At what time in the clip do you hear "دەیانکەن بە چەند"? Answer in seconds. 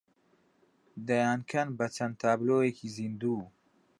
1.07-2.13